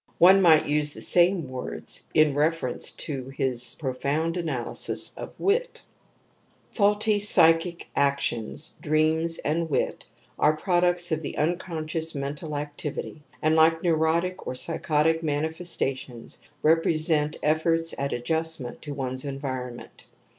One 0.17 0.41
might 0.41 0.65
use 0.67 0.95
the 0.95 1.01
same 1.03 1.47
words 1.47 2.07
in 2.15 2.33
reference 2.33 2.89
to 2.89 3.29
his 3.29 3.75
profound 3.75 4.33
anaylsis 4.33 5.15
of 5.15 5.31
wit 5.37 5.83
*. 6.25 6.71
Faulty 6.75 7.19
psychic 7.19 7.87
actions, 7.95 8.73
dreams 8.81 9.37
and 9.37 9.69
wit 9.69 10.07
are 10.39 10.57
products 10.57 11.11
of 11.11 11.21
the 11.21 11.37
unconscious 11.37 12.15
mental 12.15 12.57
activity, 12.57 13.21
and 13.43 13.55
like 13.55 13.83
neurotic 13.83 14.47
or 14.47 14.55
psychotic 14.55 15.21
manifestations 15.21 16.41
represent 16.63 17.37
efforts 17.43 17.93
at 17.99 18.11
adjustment 18.11 18.81
to 18.81 18.95
one's 18.95 19.23
environ 19.23 19.75
ment. 19.75 20.07